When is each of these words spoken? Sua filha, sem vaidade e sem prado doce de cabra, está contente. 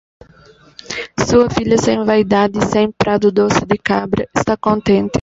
Sua 1.29 1.47
filha, 1.51 1.77
sem 1.77 2.03
vaidade 2.03 2.57
e 2.57 2.65
sem 2.65 2.91
prado 2.91 3.31
doce 3.31 3.63
de 3.67 3.77
cabra, 3.77 4.27
está 4.35 4.57
contente. 4.57 5.09